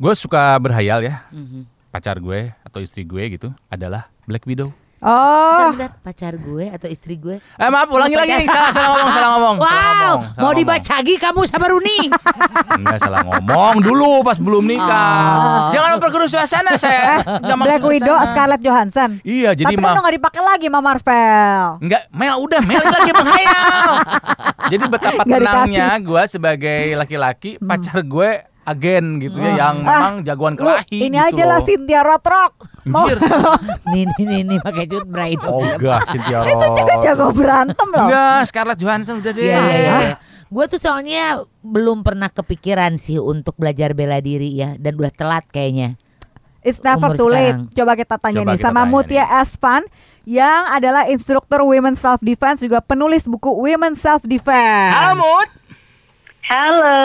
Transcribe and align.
Gue 0.00 0.16
suka 0.16 0.56
berhayal 0.56 1.04
ya. 1.04 1.28
Mhm. 1.28 1.68
Pacar 1.92 2.16
gue 2.16 2.56
atau 2.64 2.80
istri 2.80 3.04
gue 3.04 3.36
gitu 3.36 3.52
adalah 3.68 4.08
Black 4.24 4.48
Widow. 4.48 4.72
Oh, 5.00 5.72
Bentar, 5.72 5.72
bentar, 5.72 5.92
pacar 6.04 6.34
gue 6.36 6.68
atau 6.68 6.84
istri 6.84 7.16
gue? 7.16 7.40
Eh 7.40 7.68
maaf, 7.72 7.88
ulangi 7.88 8.20
lagi 8.20 8.36
nih. 8.36 8.44
Salah, 8.44 8.68
salah 8.68 8.88
ngomong, 8.92 9.08
salah 9.08 9.30
ngomong. 9.32 9.56
salah 9.56 9.64
Wow, 9.64 9.80
ngomong, 9.80 9.96
salah 9.96 10.20
mau 10.20 10.44
ngomong. 10.44 10.60
dibaca 10.60 10.92
lagi 10.92 11.14
kamu 11.16 11.40
sama 11.48 11.66
Runi. 11.72 11.98
Enggak 12.76 12.98
salah 13.00 13.20
ngomong 13.24 13.74
dulu 13.80 14.12
pas 14.20 14.36
belum 14.36 14.60
nikah. 14.60 15.16
Oh. 15.40 15.68
Jangan 15.72 15.90
memperkeruh 15.96 16.28
suasana 16.28 16.72
saya. 16.76 17.24
Maksud 17.24 17.60
Black 17.64 17.80
ke 17.80 17.88
Widow 17.96 18.12
sana. 18.12 18.28
Scarlett 18.28 18.60
Johansson. 18.60 19.10
Iya, 19.24 19.56
jadi 19.56 19.72
Tapi 19.72 19.80
kan 19.80 19.88
udah 19.88 20.02
nggak 20.04 20.16
dipakai 20.20 20.42
lagi 20.44 20.66
sama 20.68 20.80
Marvel. 20.84 21.64
Enggak, 21.80 22.02
Mel 22.12 22.34
udah 22.36 22.60
Mel 22.60 22.84
lagi 22.84 23.12
menghayal. 23.16 23.90
Jadi 24.68 24.84
betapa 24.84 25.22
tenangnya 25.24 25.88
gue 25.96 26.22
sebagai 26.28 26.80
laki-laki 27.00 27.50
pacar 27.56 28.04
gue 28.04 28.30
agen 28.60 29.18
gitu 29.18 29.40
ya 29.40 29.56
yang 29.56 29.82
memang 29.82 30.14
jagoan 30.22 30.54
kelahi 30.54 31.08
ini 31.08 31.16
gitu 31.16 31.28
aja 31.32 31.44
lah 31.48 31.58
loh. 31.58 31.66
Cynthia 31.66 32.00
Rothrock. 32.04 32.52
Mau 32.86 33.04
Anjir. 33.08 33.18
nih, 33.92 34.04
nih, 34.14 34.24
nih, 34.28 34.40
nih 34.46 34.58
pakai 34.60 34.84
cut 34.86 35.06
brain. 35.08 35.38
Oh 35.48 35.64
enggak, 35.64 36.00
Cynthia 36.12 36.38
itu 36.52 36.66
juga 36.76 36.94
Roth. 36.94 37.04
jago 37.04 37.26
berantem 37.32 37.88
loh. 37.88 38.06
Enggak, 38.06 38.38
Scarlett 38.48 38.78
Johansson 38.80 39.18
udah 39.20 39.32
deh. 39.32 39.44
Iya, 39.44 39.60
iya, 39.64 39.78
iya. 39.80 40.14
Gue 40.50 40.64
tuh 40.66 40.82
soalnya 40.82 41.46
belum 41.62 42.02
pernah 42.02 42.26
kepikiran 42.26 42.98
sih 42.98 43.22
untuk 43.22 43.54
belajar 43.54 43.94
bela 43.94 44.18
diri 44.18 44.50
ya 44.50 44.74
dan 44.76 44.98
udah 44.98 45.12
telat 45.14 45.46
kayaknya. 45.48 45.94
It's 46.60 46.84
never 46.84 47.08
Umur 47.08 47.16
too 47.16 47.30
late. 47.32 47.56
sekarang. 47.56 47.72
Coba 47.72 47.92
kita 47.96 48.16
tanya 48.20 48.36
Coba 48.44 48.50
nih 48.52 48.58
kita 48.60 48.66
sama 48.68 48.82
tanya 48.84 48.92
Mutia 48.92 49.24
Espan 49.40 49.82
yang 50.28 50.62
adalah 50.68 51.08
instruktur 51.08 51.64
Women 51.64 51.96
Self 51.96 52.20
Defense 52.20 52.60
juga 52.60 52.84
penulis 52.84 53.24
buku 53.24 53.48
Women 53.48 53.96
Self 53.96 54.26
Defense. 54.28 54.92
Halo 54.92 55.24
Mut. 55.24 55.48
Halo. 56.50 56.98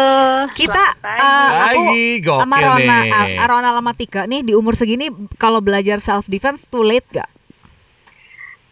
Kita 0.50 0.74
selamat 0.74 1.06
pagi. 1.06 1.22
eh, 1.22 1.50
aku 1.54 1.82
Pagi, 1.86 2.04
sama 2.26 2.58
Rona, 2.58 2.98
nih. 2.98 3.38
ah, 3.38 3.46
Rona 3.46 3.70
sama 3.72 3.92
Tika 3.94 4.26
nih 4.26 4.42
di 4.42 4.58
umur 4.58 4.74
segini 4.74 5.06
kalau 5.38 5.62
belajar 5.62 6.02
self 6.02 6.26
defense 6.26 6.66
too 6.66 6.82
late 6.82 7.06
gak? 7.14 7.30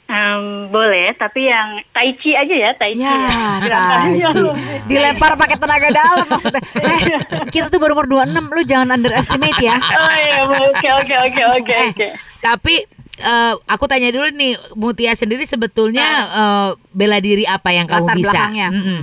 Em, 0.03 0.41
boleh, 0.67 1.13
tapi 1.13 1.45
yang 1.45 1.77
tai 1.89 2.17
chi 2.17 2.33
aja 2.33 2.51
ya, 2.51 2.71
tai 2.73 2.91
chi. 2.91 3.01
Ya, 3.01 3.21
tai 3.87 4.17
chi. 4.19 4.41
Dilempar 4.83 5.37
pakai 5.37 5.57
tenaga 5.57 5.89
dalam 5.89 6.25
maksudnya. 6.27 6.61
Eh, 6.75 7.01
kita 7.47 7.69
tuh 7.69 7.77
baru 7.77 7.93
umur 7.93 8.09
26, 8.25 8.33
lu 8.51 8.61
jangan 8.63 8.97
underestimate 8.97 9.61
ya. 9.61 9.77
Oh 9.95 10.11
iya, 10.11 10.37
oke 10.43 10.87
oke 10.91 11.15
oke 11.23 11.41
oke 11.53 11.71
Eh, 11.71 11.85
oke. 11.87 12.07
Tapi 12.39 12.75
eh, 13.15 13.53
aku 13.63 13.85
tanya 13.85 14.09
dulu 14.09 14.25
nih, 14.27 14.57
Mutia 14.73 15.13
sendiri 15.13 15.45
sebetulnya 15.45 16.05
eh, 16.25 16.69
bela 16.89 17.17
diri 17.17 17.45
apa 17.45 17.69
yang 17.69 17.85
kamu 17.85 18.01
Latar 18.03 18.17
bisa? 18.17 18.25
belakangnya. 18.33 18.69
Mm-mm. 18.73 19.01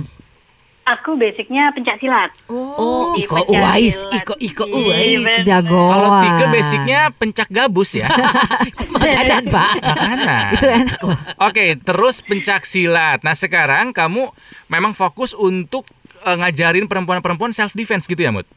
Aku 0.83 1.13
basicnya 1.13 1.69
pencak 1.71 1.97
silat. 1.97 2.33
Oh, 2.47 3.13
Di 3.13 3.23
Iko 3.23 3.37
pencak 3.37 3.53
Uwais. 3.53 3.95
Iko 4.11 4.33
Iko 4.35 4.63
Iya, 4.65 4.75
Uwais. 4.75 5.23
Jago. 5.43 5.77
Kalau 5.87 6.09
Tika 6.19 6.45
basicnya 6.49 6.99
pencak 7.11 7.47
gabus 7.47 7.93
ya. 7.93 8.09
Makanan, 8.91 9.43
Pak. 9.47 9.71
Makanan. 9.77 10.51
Itu 10.51 10.67
enak 10.67 10.99
loh. 11.01 11.17
Oke, 11.39 11.65
terus 11.77 12.19
pencak 12.19 12.65
silat. 12.65 13.21
Nah, 13.21 13.33
sekarang 13.33 13.91
kamu 13.91 14.33
memang 14.67 14.91
fokus 14.91 15.31
untuk 15.31 15.85
eh, 16.19 16.35
ngajarin 16.35 16.85
perempuan-perempuan 16.85 17.51
self 17.51 17.71
defense 17.71 18.03
gitu 18.03 18.19
ya, 18.19 18.33
Mut? 18.33 18.49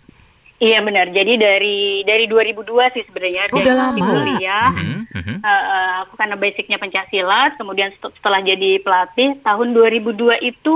Iya 0.57 0.81
benar. 0.81 1.11
Jadi 1.11 1.35
dari 1.35 1.79
dari 2.03 2.25
2002 2.25 2.65
sih 2.91 3.05
sebenarnya 3.05 3.43
Oh, 3.47 3.59
dari 3.59 3.69
udah 3.69 3.75
lama. 3.77 4.01
kuliah. 4.01 4.71
Mhm, 4.73 5.01
mhm. 5.13 5.35
Eh, 5.37 5.63
eh, 5.67 5.93
aku 6.01 6.15
karena 6.15 6.37
basicnya 6.37 6.79
pencak 6.79 7.05
silat, 7.07 7.53
kemudian 7.55 7.93
set- 7.93 8.17
setelah 8.17 8.41
jadi 8.41 8.81
pelatih 8.81 9.37
tahun 9.41 9.69
2002 9.71 10.15
itu 10.41 10.75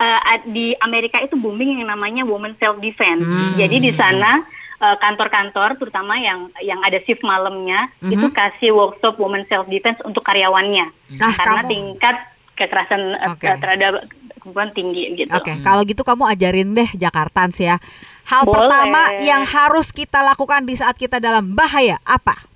eh, 0.00 0.20
ad- 0.26 0.48
di 0.48 0.72
Amerika 0.78 1.20
itu 1.20 1.36
booming 1.36 1.78
yang 1.78 1.88
namanya 1.88 2.24
women 2.24 2.56
self 2.56 2.80
defense. 2.80 3.20
Hmm. 3.20 3.54
Jadi 3.54 3.76
di 3.78 3.92
sana 3.92 4.40
eh, 4.78 4.96
kantor-kantor 4.96 5.76
terutama 5.76 6.16
yang 6.16 6.48
yang 6.58 6.80
ada 6.80 6.96
shift 7.00 7.20
malamnya 7.20 7.92
Mhm. 8.00 8.10
itu 8.10 8.26
kasih 8.30 8.72
workshop 8.72 9.14
women 9.16 9.44
self 9.44 9.68
defense 9.68 10.00
untuk 10.00 10.24
karyawannya 10.24 10.88
Nah, 11.14 11.32
karena 11.34 11.60
kamu- 11.60 11.68
tingkat 11.68 12.16
kekerasan 12.56 13.02
eh, 13.14 13.28
Oke. 13.30 13.44
terhadap 13.54 13.92
perempuan 14.34 14.72
tinggi 14.72 15.04
gitu. 15.14 15.28
Oke, 15.30 15.60
kalau 15.60 15.84
gitu 15.84 16.00
kamu 16.00 16.24
ajarin 16.26 16.72
deh 16.72 16.88
Jakartans 16.94 17.56
ya. 17.56 17.76
Hal 18.24 18.42
Boleh. 18.42 18.56
pertama 18.56 19.00
yang 19.20 19.44
harus 19.44 19.90
kita 19.90 20.22
lakukan 20.22 20.64
di 20.64 20.72
saat 20.74 20.94
kita 20.94 21.18
dalam 21.18 21.52
bahaya 21.52 22.00
apa? 22.00 22.48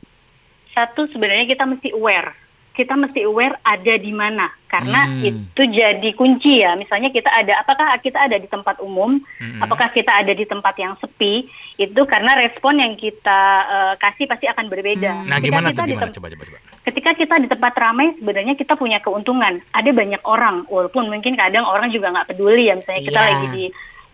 Satu 0.71 1.05
sebenarnya 1.07 1.45
kita 1.47 1.65
mesti 1.65 1.93
aware. 1.93 2.33
Kita 2.75 2.93
mesti 2.93 3.23
aware 3.23 3.55
ada 3.63 3.95
di 3.95 4.11
mana 4.11 4.51
karena 4.67 5.07
Hmm. 5.07 5.23
itu 5.23 5.63
jadi 5.65 6.11
kunci 6.13 6.59
ya. 6.59 6.75
Misalnya 6.75 7.09
kita 7.09 7.31
ada 7.31 7.63
apakah 7.63 7.95
kita 7.99 8.19
ada 8.19 8.35
di 8.35 8.45
tempat 8.45 8.83
umum, 8.83 9.23
Mhm. 9.39 9.63
apakah 9.63 9.89
kita 9.89 10.11
ada 10.11 10.31
di 10.31 10.43
tempat 10.43 10.75
yang 10.75 10.99
sepi, 10.99 11.47
itu 11.77 12.01
karena 12.05 12.35
respon 12.35 12.77
yang 12.77 12.95
kita 12.95 13.41
eh, 13.65 13.95
kasih 13.97 14.27
pasti 14.27 14.45
akan 14.45 14.67
berbeda. 14.67 15.23
Nah, 15.23 15.39
Ketika 15.39 15.47
gimana 15.47 15.69
kita 15.69 15.79
tuh 15.79 15.87
di 15.87 15.93
gimana? 15.95 16.11
Coba 16.11 16.27
coba 16.29 16.45
coba. 16.45 16.59
Ketika 16.83 17.11
kita 17.15 17.35
di 17.39 17.49
tempat 17.49 17.73
ramai 17.75 18.07
sebenarnya 18.15 18.55
kita 18.55 18.75
punya 18.75 18.99
keuntungan. 18.99 19.63
Ada 19.71 19.91
banyak 19.91 20.23
orang 20.25 20.67
walaupun 20.67 21.07
mungkin 21.07 21.35
kadang 21.35 21.63
orang 21.63 21.89
juga 21.89 22.11
nggak 22.11 22.29
peduli 22.29 22.67
ya 22.67 22.75
misalnya 22.75 23.03
kita 23.03 23.17
Iya. 23.17 23.29
lagi 23.31 23.47
di 23.53 23.65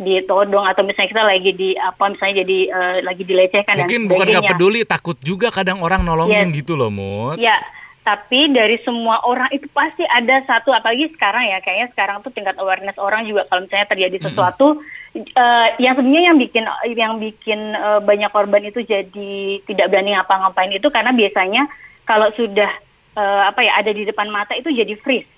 ditodong 0.01 0.65
atau 0.65 0.81
misalnya 0.81 1.13
kita 1.13 1.25
lagi 1.25 1.51
di 1.53 1.69
apa 1.77 2.09
misalnya 2.09 2.41
jadi 2.41 2.59
eh, 2.69 2.97
lagi 3.05 3.21
dilecehkan 3.21 3.85
Mungkin 3.85 4.01
dan 4.01 4.09
bukan 4.09 4.27
nggak 4.33 4.51
peduli, 4.53 4.81
takut 4.85 5.17
juga 5.21 5.49
kadang 5.49 5.81
orang 5.81 6.01
nolongin 6.01 6.49
Yes. 6.49 6.57
gitu 6.57 6.73
loh, 6.73 6.89
Mut. 6.89 7.37
Ya, 7.37 7.61
tapi 8.01 8.49
dari 8.49 8.81
semua 8.81 9.21
orang 9.29 9.53
itu 9.53 9.69
pasti 9.77 10.01
ada 10.09 10.41
satu, 10.49 10.73
apalagi 10.73 11.13
sekarang 11.13 11.53
ya, 11.53 11.61
kayaknya 11.61 11.93
sekarang 11.93 12.25
tuh 12.25 12.33
tingkat 12.33 12.57
awareness 12.57 12.97
orang 12.97 13.29
juga 13.29 13.45
kalau 13.53 13.69
misalnya 13.69 13.93
terjadi 13.93 14.17
sesuatu, 14.25 14.81
eh, 15.13 15.69
yang 15.77 15.95
sebenarnya 16.01 16.33
yang 16.33 16.39
bikin 16.41 16.65
yang 16.97 17.13
bikin 17.21 17.61
eh, 17.77 18.01
banyak 18.01 18.33
korban 18.33 18.65
itu 18.65 18.81
jadi 18.89 19.61
tidak 19.69 19.93
berani 19.93 20.17
ngapa-ngapain 20.17 20.73
itu 20.73 20.89
karena 20.89 21.13
biasanya 21.13 21.69
kalau 22.09 22.33
sudah 22.33 22.73
eh, 23.21 23.43
apa 23.45 23.61
ya 23.61 23.77
ada 23.77 23.93
di 23.93 24.09
depan 24.09 24.33
mata 24.33 24.57
itu 24.57 24.73
jadi 24.73 24.97
freeze. 25.05 25.29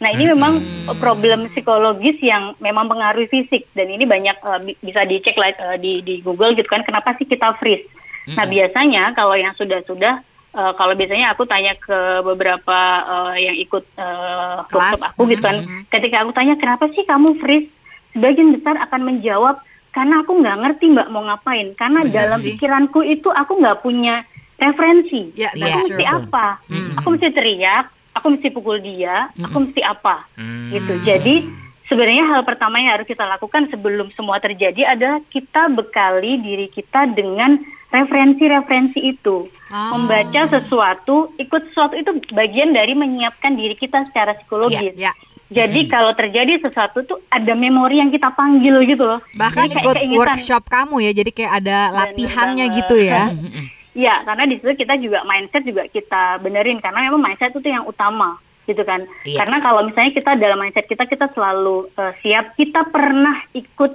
Nah 0.00 0.10
ini 0.10 0.32
memang 0.32 0.64
problem 0.96 1.52
psikologis 1.52 2.16
yang 2.24 2.56
memang 2.56 2.88
mengaruhi 2.88 3.28
fisik 3.28 3.68
dan 3.76 3.86
ini 3.86 4.08
banyak 4.08 4.32
bi- 4.64 4.80
bisa 4.82 5.06
dicek 5.06 5.38
eh, 5.38 5.78
di 5.78 6.02
di 6.02 6.24
Google 6.26 6.58
gitu 6.58 6.66
kan 6.66 6.82
kenapa 6.82 7.14
sih 7.22 7.28
kita 7.28 7.54
freeze? 7.62 7.86
Nah 8.34 8.50
biasanya 8.50 9.14
kalau 9.14 9.38
yang 9.38 9.54
sudah-sudah 9.54 10.26
eh, 10.50 10.72
kalau 10.74 10.94
biasanya 10.94 11.30
aku 11.30 11.44
tanya 11.44 11.74
ke 11.74 11.98
beberapa 12.22 12.78
eh, 13.02 13.44
yang 13.44 13.56
ikut 13.56 13.84
eh, 13.92 14.56
Kelas. 14.64 14.72
workshop 14.72 15.02
aku 15.08 15.22
gitu 15.28 15.42
kan, 15.42 15.56
ketika 15.88 16.16
aku 16.20 16.30
tanya 16.32 16.54
kenapa 16.54 16.90
sih 16.90 17.02
kamu 17.02 17.34
freeze, 17.36 17.70
sebagian 18.10 18.52
besar 18.52 18.74
akan 18.80 19.02
menjawab 19.04 19.58
karena 19.90 20.22
aku 20.22 20.32
nggak 20.36 20.58
ngerti 20.60 20.84
mbak 20.88 21.08
mau 21.08 21.22
ngapain, 21.24 21.74
karena 21.74 22.00
Benar 22.02 22.14
dalam 22.14 22.38
sih. 22.40 22.54
pikiranku 22.54 23.00
itu 23.02 23.26
aku 23.26 23.58
nggak 23.58 23.80
punya 23.80 24.22
referensi, 24.56 25.32
Ya, 25.34 25.50
Iya, 25.50 25.66
aku 25.74 25.88
mesti 25.88 26.04
betul. 26.04 26.18
apa, 26.20 26.46
Mm. 26.68 26.90
aku 26.94 27.06
mesti 27.10 27.28
teriak, 27.30 27.84
aku 28.12 28.26
mesti 28.28 28.48
pukul 28.50 28.76
dia, 28.78 29.16
aku 29.34 29.56
mesti 29.58 29.80
apa, 29.80 30.28
Hmm. 30.36 30.68
gitu. 30.68 30.94
Jadi 31.00 31.34
sebenarnya 31.86 32.24
hal 32.28 32.42
pertama 32.44 32.76
yang 32.76 32.94
harus 32.94 33.08
kita 33.08 33.24
lakukan 33.24 33.66
sebelum 33.66 34.12
semua 34.12 34.36
terjadi 34.36 34.84
adalah 34.86 35.18
kita 35.26 35.66
bekali 35.70 36.38
diri 36.38 36.68
kita 36.68 37.08
dengan 37.08 37.58
referensi-referensi 37.90 38.98
itu. 39.02 39.50
Ah. 39.70 39.94
Membaca 39.94 40.50
sesuatu, 40.50 41.34
ikut 41.38 41.70
sesuatu 41.70 41.94
itu 41.94 42.10
bagian 42.34 42.74
dari 42.74 42.94
menyiapkan 42.94 43.54
diri 43.54 43.74
kita 43.78 44.06
secara 44.10 44.34
psikologis. 44.38 44.94
Ya, 44.98 45.14
Jadi 45.50 45.90
kalau 45.90 46.14
terjadi 46.14 46.62
sesuatu 46.62 47.02
tuh 47.02 47.18
ada 47.26 47.58
memori 47.58 47.98
yang 47.98 48.14
kita 48.14 48.30
panggil 48.38 48.86
gitu 48.86 49.02
loh. 49.02 49.18
bahkan 49.34 49.66
Jadi 49.66 49.82
ikut 49.82 49.94
keingetan. 49.98 50.18
workshop 50.22 50.62
kamu 50.70 50.96
ya, 51.10 51.12
jadi 51.14 51.30
kayak 51.34 51.52
ada 51.58 51.78
latihannya 51.90 52.66
banget. 52.70 52.78
gitu 52.82 52.96
ya. 52.98 53.22
Ya, 53.90 54.22
karena 54.22 54.46
di 54.46 54.62
situ 54.62 54.86
kita 54.86 54.94
juga 55.02 55.26
mindset 55.26 55.66
juga 55.66 55.82
kita 55.90 56.38
benerin 56.38 56.78
karena 56.78 57.10
memang 57.10 57.26
mindset 57.26 57.50
itu 57.50 57.66
yang 57.66 57.82
utama 57.82 58.38
gitu 58.70 58.86
kan. 58.86 59.02
Iya. 59.26 59.42
Karena 59.42 59.58
kalau 59.58 59.82
misalnya 59.82 60.14
kita 60.14 60.38
dalam 60.38 60.62
mindset 60.62 60.86
kita 60.86 61.10
kita 61.10 61.26
selalu 61.34 61.90
eh, 61.98 62.14
siap, 62.22 62.54
kita 62.54 62.86
pernah 62.86 63.42
ikut 63.50 63.92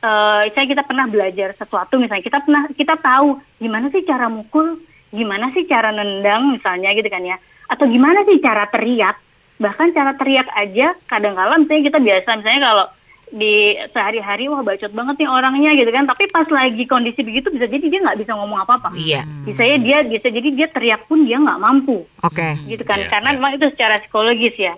eh 0.00 0.42
saya 0.52 0.64
kita 0.64 0.82
pernah 0.88 1.04
belajar 1.06 1.52
sesuatu 1.54 2.00
misalnya 2.00 2.24
kita 2.24 2.40
pernah 2.40 2.64
kita 2.72 2.94
tahu 2.98 3.36
gimana 3.60 3.92
sih 3.92 4.00
cara 4.08 4.32
mukul, 4.32 4.80
gimana 5.12 5.52
sih 5.52 5.68
cara 5.68 5.92
nendang 5.92 6.56
misalnya 6.56 6.96
gitu 6.96 7.08
kan 7.08 7.20
ya. 7.20 7.36
Atau 7.68 7.84
gimana 7.86 8.24
sih 8.24 8.40
cara 8.40 8.64
teriak? 8.72 9.20
Bahkan 9.60 9.92
cara 9.92 10.16
teriak 10.16 10.48
aja 10.56 10.96
kadang-kala 11.04 11.60
misalnya 11.60 11.92
kita 11.92 11.98
biasa 12.00 12.28
misalnya 12.40 12.60
kalau 12.64 12.86
di 13.30 13.78
sehari-hari 13.94 14.50
wah 14.50 14.58
bacot 14.58 14.90
banget 14.90 15.22
nih 15.22 15.30
orangnya 15.30 15.70
gitu 15.78 15.86
kan 15.94 16.02
tapi 16.02 16.26
pas 16.34 16.50
lagi 16.50 16.82
kondisi 16.90 17.22
begitu 17.22 17.46
bisa 17.54 17.70
jadi 17.70 17.86
dia 17.86 18.00
nggak 18.02 18.26
bisa 18.26 18.34
ngomong 18.34 18.58
apa-apa 18.66 18.90
Iya. 18.98 19.22
bisa 19.46 19.62
ya 19.62 19.78
dia 19.78 20.02
bisa 20.02 20.34
jadi 20.34 20.50
dia 20.50 20.66
teriak 20.66 21.06
pun 21.06 21.22
dia 21.22 21.38
nggak 21.38 21.62
mampu 21.62 22.02
Oke. 22.26 22.58
gitu 22.66 22.82
kan 22.82 22.98
Iya, 22.98 23.06
karena 23.06 23.30
iya. 23.30 23.36
memang 23.38 23.52
itu 23.54 23.70
secara 23.70 24.02
psikologis 24.02 24.58
ya 24.58 24.74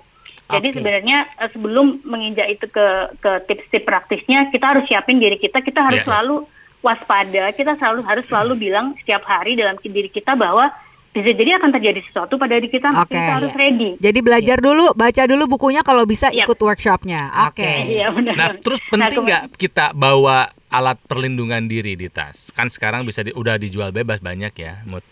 jadi 0.52 0.69
Oke. 0.69 0.76
sebenarnya 0.76 1.19
eh, 1.34 1.50
sebelum 1.50 1.87
menginjak 2.02 2.49
itu 2.50 2.66
ke 2.66 2.87
ke 3.19 3.32
tips-tips 3.46 3.82
praktisnya 3.82 4.49
kita 4.49 4.66
harus 4.66 4.84
siapin 4.84 5.16
diri 5.16 5.37
kita 5.37 5.58
kita 5.58 5.81
harus 5.81 5.99
Iya, 5.99 6.04
iya. 6.04 6.08
selalu 6.08 6.37
waspada 6.81 7.44
kita 7.52 7.72
selalu 7.76 8.00
harus 8.02 8.25
selalu 8.26 8.52
bilang 8.60 8.93
setiap 8.99 9.22
hari 9.22 9.54
dalam 9.54 9.78
diri 9.78 10.08
kita 10.08 10.34
bahwa 10.34 10.69
bisa 11.10 11.28
jadi 11.31 11.54
akan 11.54 11.70
terjadi 11.70 12.00
sesuatu 12.02 12.34
pada 12.34 12.56
diri 12.56 12.69
kita 12.69 12.88
maka 12.88 13.04
kita 13.06 13.32
harus 13.37 13.52
iya. 13.52 13.60
ready 13.60 13.90
Jadi 14.00 14.19
belajar 14.19 14.56
dulu, 14.58 14.90
baca 14.93 15.22
dulu 15.22 15.44
bukunya 15.46 15.81
kalau 15.81 16.02
bisa 16.04 16.28
Yap. 16.28 16.49
ikut 16.49 16.58
workshopnya. 16.58 17.20
Oke. 17.46 17.60
Oke. 17.60 17.72
iya 17.93 18.08
benar 18.08 18.32
Nah, 18.32 18.50
terus 18.58 18.81
Nah, 18.82 18.88
penting 19.06 19.12
kemud- 19.14 19.28
nggak 19.28 19.43
kita 19.55 19.87
bawa 19.93 20.38
alat 20.69 20.96
perlindungan 21.05 21.69
diri 21.69 21.94
di 21.94 22.08
tas? 22.08 22.48
Kan 22.50 22.66
sekarang 22.66 23.05
bisa 23.05 23.20
di- 23.20 23.31
udah 23.31 23.56
dijual 23.56 23.93
bebas 23.93 24.19
banyak 24.19 24.56
ya, 24.56 24.81
Mut. 24.82 25.05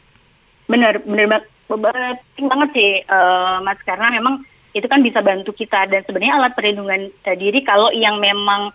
Bener, 0.64 1.04
bener 1.04 1.26
banget, 1.28 1.44
penting 1.68 2.46
banget 2.48 2.68
sih, 2.72 2.90
eh, 3.00 3.56
Mas. 3.60 3.78
Karena 3.84 4.08
memang 4.08 4.40
itu 4.70 4.86
kan 4.86 5.02
bisa 5.02 5.18
bantu 5.20 5.50
kita 5.50 5.90
dan 5.90 6.06
sebenarnya 6.06 6.38
alat 6.38 6.52
perlindungan 6.54 7.10
eh, 7.26 7.36
diri 7.36 7.60
kalau 7.66 7.90
yang 7.90 8.22
memang 8.22 8.70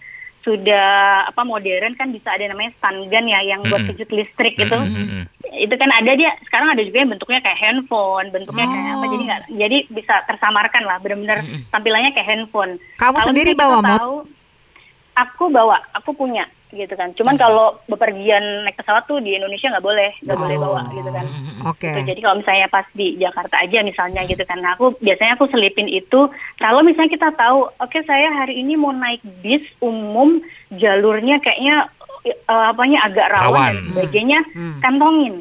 sudah 0.45 1.25
apa 1.25 1.41
modern 1.41 1.97
kan 1.97 2.13
bisa 2.13 2.29
ada 2.29 2.45
namanya 2.45 2.69
stun 2.77 3.09
gun 3.09 3.25
ya 3.25 3.41
yang 3.41 3.65
buat 3.65 3.81
Mm-mm. 3.81 3.97
kejut 3.97 4.09
listrik 4.13 4.53
gitu. 4.53 4.77
Mm, 4.77 4.93
mm, 4.93 5.07
mm. 5.09 5.23
Itu 5.57 5.73
kan 5.73 5.89
ada 5.89 6.13
dia 6.13 6.37
sekarang 6.45 6.77
ada 6.77 6.85
juga 6.85 7.01
yang 7.01 7.17
bentuknya 7.17 7.41
kayak 7.41 7.57
handphone, 7.57 8.29
bentuknya 8.29 8.69
kayak 8.69 8.85
apa 8.93 9.05
Oh. 9.05 9.09
jadi 9.09 9.23
nggak 9.25 9.41
jadi 9.57 9.77
bisa 9.89 10.15
tersamarkan 10.29 10.83
lah 10.85 11.01
benar-benar 11.01 11.41
tampilannya 11.73 12.13
kayak 12.13 12.29
handphone. 12.29 12.77
Kamu 13.01 13.17
Kalau 13.17 13.27
sendiri 13.33 13.57
bawa 13.57 13.81
Mut? 13.81 14.29
Aku 15.15 15.47
bawa, 15.47 15.79
aku 15.95 16.11
punya 16.11 16.43
gitu 16.75 16.91
kan. 16.93 17.15
Cuman 17.15 17.39
kalau 17.39 17.79
bepergian 17.87 18.67
naik 18.67 18.75
pesawat 18.75 19.07
tuh 19.07 19.23
di 19.23 19.31
Indonesia 19.31 19.71
nggak 19.71 19.85
boleh, 19.85 20.11
nggak 20.27 20.35
boleh 20.35 20.57
Betul. 20.59 20.65
bawa 20.67 20.81
gitu 20.91 21.09
kan. 21.09 21.25
Oke. 21.71 21.87
Gitu. 21.87 21.99
Jadi 22.11 22.19
kalau 22.19 22.35
misalnya 22.43 22.67
pas 22.67 22.85
di 22.91 23.07
Jakarta 23.15 23.55
aja 23.63 23.79
misalnya 23.79 24.21
gitu 24.27 24.43
kan, 24.43 24.59
nah 24.59 24.75
aku 24.75 24.91
biasanya 24.99 25.39
aku 25.39 25.47
selipin 25.47 25.87
itu. 25.87 26.27
Kalau 26.59 26.83
misalnya 26.83 27.15
kita 27.15 27.29
tahu, 27.39 27.71
oke 27.79 27.99
saya 28.03 28.27
hari 28.35 28.59
ini 28.59 28.75
mau 28.75 28.91
naik 28.91 29.23
bis 29.39 29.63
umum, 29.79 30.43
jalurnya 30.75 31.39
kayaknya 31.39 31.87
eh, 32.25 32.35
apanya 32.45 33.05
agak 33.05 33.29
rawan, 33.31 33.53
Rawan. 33.53 33.71
dan 33.71 33.85
sebagainya, 33.95 34.39
Hmm. 34.51 34.79
kantongin. 34.81 35.35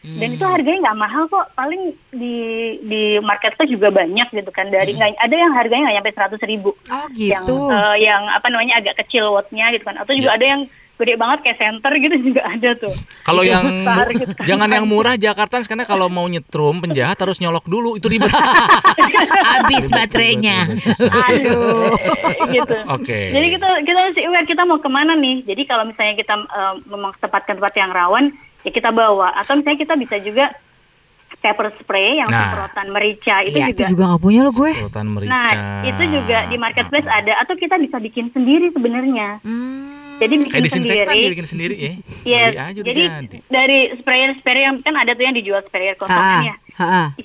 Hmm. 0.00 0.16
Dan 0.16 0.32
itu 0.32 0.42
harganya 0.42 0.80
nggak 0.82 0.98
mahal 0.98 1.24
kok, 1.26 1.52
paling 1.52 1.82
di 2.10 2.36
di 2.82 3.02
marketplace 3.20 3.68
juga 3.68 3.92
banyak 3.92 4.32
gitu 4.32 4.48
kan. 4.48 4.66
Dari 4.66 4.92
nggak 4.92 5.12
ada 5.14 5.36
yang 5.36 5.52
harganya 5.52 5.82
nggak 5.84 5.96
nyampe 5.98 6.12
seratus 6.12 6.40
ribu 6.42 6.72
Oh 6.88 7.04
yang 7.12 7.44
gitu. 7.44 7.68
eh, 7.68 7.96
yang 8.00 8.24
apa 8.26 8.48
namanya 8.48 8.80
agak 8.80 8.96
kecil 8.98 9.28
wattnya 9.30 9.68
gitu 9.70 9.84
kan 9.84 9.96
atau 9.96 10.12
juga 10.12 10.32
Ya. 10.32 10.36
ada 10.36 10.46
yang 10.46 10.62
gede 10.96 11.16
banget 11.16 11.38
kayak 11.42 11.58
center 11.58 11.92
gitu 11.96 12.16
juga 12.28 12.44
ada 12.44 12.70
tuh 12.76 12.92
Kalau 13.24 13.40
yang 13.40 13.64
besar 13.64 14.08
gitu 14.10 14.32
kan. 14.32 14.44
jangan 14.44 14.68
yang 14.70 14.84
murah 14.84 15.16
Jakarta 15.16 15.60
karena 15.62 15.84
kalau 15.84 16.08
mau 16.08 16.24
nyetrum 16.24 16.76
penjahat 16.78 17.16
harus 17.16 17.36
nyolok 17.36 17.64
dulu 17.64 17.96
itu 17.96 18.04
ribet. 18.06 18.28
Habis 19.52 19.88
baterainya. 19.88 20.68
Aduh. 21.00 21.92
gitu 22.54 22.76
Oke. 22.88 23.20
jadi 23.32 23.46
kita 23.50 23.68
kita 23.82 24.00
mesti 24.06 24.20
aware 24.24 24.44
kita 24.44 24.62
mau 24.64 24.76
ke 24.76 24.88
mana 24.88 25.12
nih 25.14 25.44
jadi 25.44 25.62
kalau 25.64 25.84
misalnya 25.84 26.14
kita 26.16 26.34
eh, 26.36 26.74
memang 26.86 27.12
tempatkan 27.16 27.56
tempat 27.56 27.74
yang 27.76 27.92
rawan 27.92 28.32
ya 28.60 28.70
kita 28.70 28.90
bawa 28.90 29.32
atau 29.34 29.54
misalnya 29.54 29.78
kita 29.78 29.94
bisa 29.96 30.16
juga 30.18 30.52
pepper 31.32 31.72
spray 31.78 32.18
yang 32.18 32.28
Nah. 32.28 32.52
semprotan 32.52 32.86
merica 32.90 33.40
itu 33.40 33.54
Iya, 33.54 33.66
Itu 33.66 33.80
juga 33.80 33.88
juga 33.88 34.02
nggak 34.06 34.20
punya 34.20 34.40
lo 34.42 34.52
gue. 34.52 34.72
Sultan 34.76 35.06
merica. 35.08 35.30
nah 35.30 35.50
itu 35.82 36.02
juga 36.10 36.38
di 36.44 36.56
marketplace 36.56 37.08
ada 37.08 37.32
atau 37.38 37.54
kita 37.54 37.74
bisa 37.76 37.96
bikin 37.98 38.28
sendiri 38.28 38.68
sebenarnya 38.68 39.40
Hmm. 39.40 40.18
jadi 40.18 40.34
bikin 40.36 40.52
Kayak 40.52 40.68
sendiri 40.70 41.16
bikin 41.30 41.48
sendiri 41.48 41.74
ya. 41.74 41.92
Yes, 42.22 42.52
aja 42.52 42.80
jadi 42.82 43.02
jadi. 43.24 43.36
dari 43.48 43.78
sprayer-sprayer 43.96 44.60
yang 44.62 44.76
kan 44.80 44.94
ada 44.94 45.12
tuh 45.12 45.22
yang 45.22 45.32
dijual 45.32 45.64
sprayer 45.64 45.96
kosongan 45.96 46.44
ya. 46.46 46.56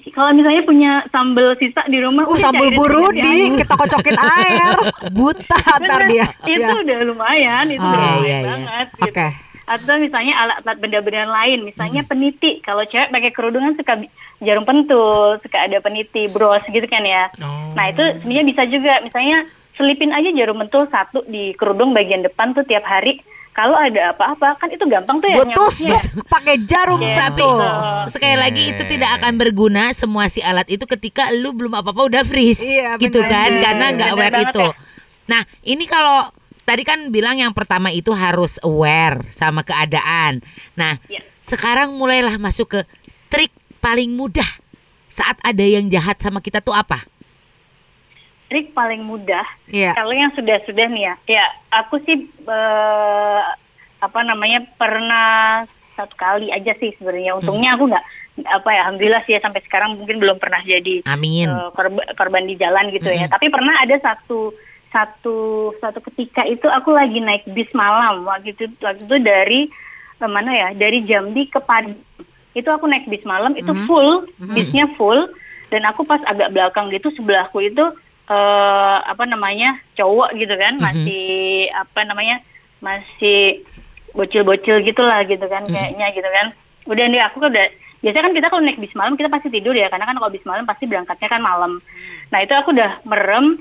Kalau 0.10 0.32
misalnya 0.32 0.64
punya 0.64 0.92
sambal 1.10 1.56
sisa 1.56 1.84
di 1.86 2.00
rumah, 2.00 2.24
Uh, 2.24 2.32
udah 2.34 2.44
sambal 2.46 2.64
cairin 2.66 2.76
burudi 2.78 3.20
sekalian. 3.20 3.56
kita 3.58 3.74
kocokin 3.74 4.16
air. 4.18 4.76
Buta 5.18 5.60
ntar 5.60 5.80
Bener, 5.82 6.02
dia. 6.08 6.26
Itu 6.42 6.56
Ya. 6.58 6.72
udah 6.74 6.98
lumayan, 7.04 7.66
itu 7.68 7.80
udah 7.80 8.00
iya, 8.00 8.12
lumayan 8.14 8.24
iya. 8.24 8.40
banget. 8.46 8.88
Oke. 8.98 9.12
Gitu. 9.12 9.28
Atau 9.66 9.98
misalnya 9.98 10.34
alat-alat 10.38 10.78
benda-benda 10.78 11.26
lain, 11.26 11.66
misalnya 11.66 12.06
peniti. 12.06 12.62
Kalau 12.62 12.86
cewek 12.86 13.10
pakai 13.10 13.32
kerudungan 13.34 13.74
suka 13.74 13.98
jarum 14.40 14.62
pentul, 14.62 15.42
suka 15.42 15.58
ada 15.66 15.82
peniti, 15.82 16.30
bros 16.30 16.62
gitu 16.66 16.86
kan 16.86 17.02
ya. 17.02 17.34
Oh. 17.42 17.74
Nah 17.74 17.90
itu 17.90 18.04
sebenarnya 18.22 18.46
bisa 18.46 18.62
juga, 18.70 19.02
misalnya 19.02 19.50
selipin 19.74 20.14
aja 20.14 20.30
jarum 20.32 20.62
pentul 20.62 20.86
satu 20.88 21.26
di 21.26 21.52
kerudung 21.54 21.92
bagian 21.92 22.22
depan 22.22 22.54
tuh 22.54 22.62
tiap 22.64 22.86
hari. 22.86 23.20
Kalau 23.56 23.72
ada 23.72 24.12
apa-apa 24.12 24.60
kan 24.60 24.68
itu 24.68 24.84
gampang 24.84 25.24
tuh 25.24 25.32
ya 25.32 25.40
Gue 25.40 25.48
tusuk 25.56 25.96
pakai 26.36 26.68
jarum 26.68 27.00
Iya, 27.00 27.16
Tapi 27.16 27.40
pentul. 27.40 27.64
sekali 28.12 28.36
lagi 28.36 28.64
itu 28.76 28.84
tidak 28.84 29.16
akan 29.16 29.34
berguna 29.40 29.96
semua 29.96 30.28
si 30.28 30.44
alat 30.44 30.68
itu 30.68 30.84
ketika 30.84 31.32
lu 31.32 31.56
belum 31.56 31.72
apa-apa 31.72 32.04
udah 32.04 32.24
freeze. 32.28 32.60
Iya, 32.60 33.00
gitu 33.00 33.24
kan 33.24 33.56
karena 33.64 33.96
nggak 33.96 34.12
banget 34.12 34.52
itu. 34.52 34.60
ya. 34.60 34.76
Nah, 35.26 35.42
ini 35.64 35.88
kalau 35.88 36.30
tadi 36.66 36.84
kan 36.84 37.14
bilang 37.14 37.38
yang 37.38 37.54
pertama 37.54 37.94
itu 37.94 38.10
harus 38.12 38.58
aware 38.62 39.24
sama 39.30 39.62
keadaan. 39.62 40.42
Nah, 40.74 40.98
Iya. 41.06 41.22
sekarang 41.46 41.94
mulailah 41.94 42.36
masuk 42.36 42.74
ke 42.74 42.80
trik 43.30 43.54
paling 43.80 44.12
mudah 44.12 44.48
saat 45.08 45.38
ada 45.40 45.62
yang 45.62 45.88
jahat 45.88 46.18
sama 46.20 46.42
kita 46.42 46.60
tuh 46.60 46.74
apa? 46.74 47.06
Trik 48.46 48.74
paling 48.74 49.02
mudah 49.02 49.46
Iya. 49.66 49.98
Kalau 49.98 50.14
yang 50.14 50.30
sudah-sudah 50.34 50.86
nih 50.90 51.04
ya, 51.06 51.14
ya 51.26 51.46
aku 51.74 51.98
sih 52.06 52.18
eh, 52.30 53.42
apa 53.98 54.20
namanya 54.22 54.62
pernah 54.78 55.64
satu 55.96 56.14
kali 56.14 56.54
aja 56.54 56.74
sih 56.78 56.94
sebenarnya. 56.98 57.34
Untungnya 57.38 57.74
aku 57.74 57.90
nggak 57.90 58.06
apa 58.46 58.70
ya, 58.70 58.80
alhamdulillah 58.86 59.24
sih 59.26 59.34
ya 59.34 59.42
sampai 59.42 59.64
sekarang 59.64 59.96
mungkin 59.96 60.20
belum 60.20 60.38
pernah 60.38 60.60
jadi 60.62 61.02
Amin. 61.08 61.50
eh, 61.50 61.70
korban, 61.74 62.06
korban 62.14 62.44
di 62.46 62.54
jalan 62.54 62.92
gitu 62.92 63.10
ya. 63.10 63.26
Tapi 63.26 63.50
pernah 63.50 63.82
ada 63.82 63.96
satu 63.98 64.54
satu 64.96 65.76
satu 65.84 66.00
ketika 66.08 66.48
itu 66.48 66.64
aku 66.72 66.96
lagi 66.96 67.20
naik 67.20 67.44
bis 67.52 67.68
malam. 67.76 68.24
Waktu 68.24 68.56
itu 68.56 68.72
waktu 68.80 69.04
itu 69.04 69.18
dari 69.20 69.62
eh, 70.24 70.30
mana 70.32 70.56
ya 70.56 70.68
dari 70.72 71.04
Jambi 71.04 71.52
ke 71.52 71.60
Padang. 71.60 72.00
Itu 72.56 72.72
aku 72.72 72.88
naik 72.88 73.12
bis 73.12 73.28
malam 73.28 73.60
itu 73.60 73.68
full, 73.84 74.24
bisnya 74.56 74.88
full. 74.96 75.28
Dan 75.68 75.84
aku 75.84 76.08
pas 76.08 76.24
agak 76.24 76.56
belakang 76.56 76.88
gitu 76.96 77.12
sebelahku 77.20 77.60
itu 77.60 77.84
eh 78.26 78.98
apa 79.06 79.28
namanya 79.28 79.78
cowok 80.00 80.34
gitu 80.40 80.56
kan 80.56 80.80
masih 80.82 81.68
apa 81.76 82.02
namanya 82.08 82.42
masih 82.82 83.62
bocil-bocil 84.16 84.82
gitulah 84.82 85.22
gitu 85.28 85.44
kan 85.52 85.68
kayaknya 85.68 86.16
gitu 86.16 86.30
kan. 86.32 86.56
Udah 86.88 87.06
nih 87.12 87.22
aku 87.28 87.44
udah 87.44 87.68
biasanya 88.00 88.24
kan 88.32 88.36
kita 88.38 88.48
kalau 88.48 88.64
naik 88.64 88.80
bis 88.80 88.96
malam 88.96 89.20
kita 89.20 89.28
pasti 89.28 89.52
tidur 89.52 89.76
ya. 89.76 89.92
Karena 89.92 90.08
kan 90.08 90.16
kalau 90.16 90.32
bis 90.32 90.46
malam 90.48 90.64
pasti 90.64 90.88
berangkatnya 90.88 91.28
kan 91.28 91.44
malam. 91.44 91.84
Nah 92.32 92.40
itu 92.40 92.56
aku 92.56 92.72
udah 92.72 93.04
merem 93.04 93.60